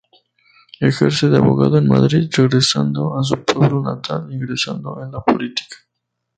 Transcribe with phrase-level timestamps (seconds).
[0.79, 5.77] Ejerce de abogado en Madrid regresando a su pueblo natal ingresando en la política.